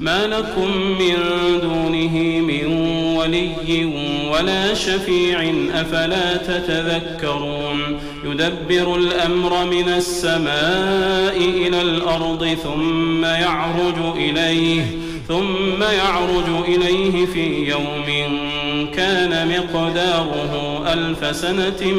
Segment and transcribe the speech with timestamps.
[0.00, 1.16] ما لكم من
[1.62, 2.66] دونه من
[3.16, 3.84] ولي
[4.32, 14.86] ولا شفيع أفلا تتذكرون يدبر الأمر من السماء إلى الأرض ثم يعرج إليه
[15.28, 18.38] ثم يعرج إليه في يوم
[18.94, 21.92] كان مقداره ألف سنة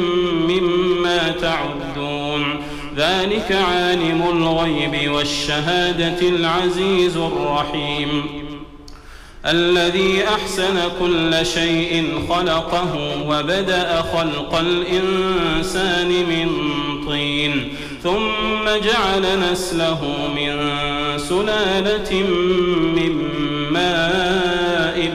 [0.48, 2.62] مما تعدون
[2.96, 8.42] ذلك عالم الغيب والشهادة العزيز الرحيم.
[9.46, 16.48] الذي أحسن كل شيء خلقه وبدأ خلق الإنسان من
[17.08, 20.00] طين ثم جعل نسله
[20.36, 20.78] من
[21.18, 22.22] سلالة
[22.96, 23.12] من
[23.70, 25.12] ماء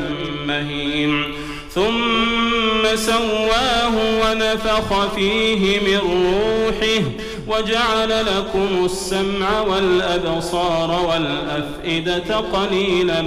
[0.48, 1.24] مهين
[1.72, 7.04] ثم سواه ونفخ فيه من روحه
[7.48, 13.22] وجعل لكم السمع والأبصار والأفئدة قليلا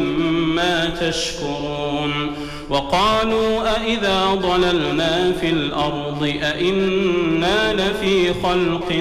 [0.54, 2.32] ما تشكرون
[2.70, 8.92] وقالوا أئذا ضللنا في الأرض أئنا لفي خلق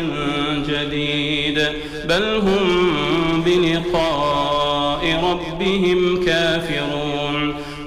[0.68, 1.68] جديد
[2.06, 7.09] بل هم بلقاء ربهم كافرون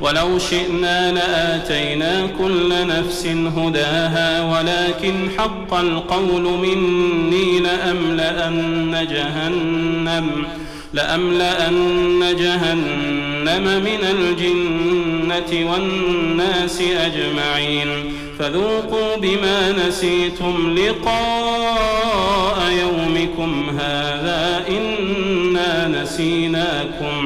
[0.00, 3.26] ولو شئنا لآتينا كل نفس
[3.56, 10.46] هداها ولكن حق القول مني لأملأن جهنم
[10.92, 17.88] لأملأن جهنم من الجنة والناس أجمعين.
[18.38, 27.25] فذوقوا بما نسيتم لقاء يومكم هذا إنا نسيناكم.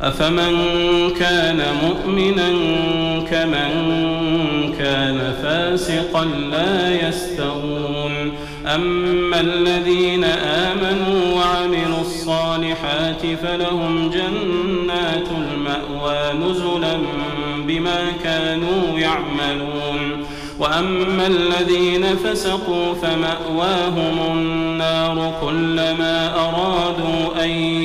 [0.00, 0.54] أفمن
[1.10, 2.48] كان مؤمنا
[3.30, 3.72] كمن
[4.78, 8.32] كان فاسقا لا يستوون.
[8.74, 16.98] أما الذين آمنوا وعملوا الصالحات فلهم جنات المأوى نزلا
[17.66, 20.24] بما كانوا يعملون.
[20.58, 27.50] وأما الذين فسقوا فمأواهم النار كلما أرادوا أن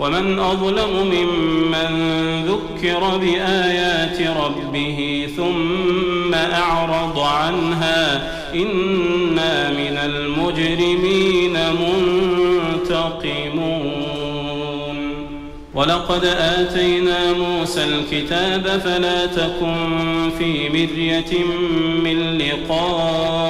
[0.00, 1.90] ومن أظلم ممن
[2.44, 11.56] ذكر بآيات ربه ثم أعرض عنها إنا من المجرمين
[12.82, 13.60] منتقمون.
[15.74, 21.44] ولقد آتينا موسى الكتاب فلا تكن في مرية
[22.04, 23.49] من لقائه.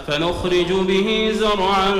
[0.11, 1.95] فنخرج به زرعا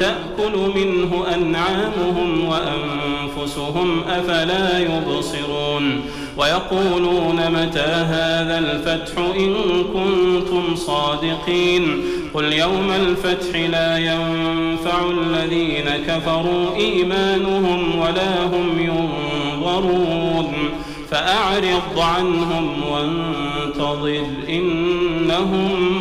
[0.00, 6.00] تأكل منه أنعامهم وأنفسهم أفلا يبصرون
[6.36, 9.54] ويقولون متى هذا الفتح إن
[9.94, 12.02] كنتم صادقين
[12.34, 20.52] قل يوم الفتح لا ينفع الذين كفروا إيمانهم ولا هم ينظرون
[21.10, 25.96] فأعرض عنهم وانتظر إنهم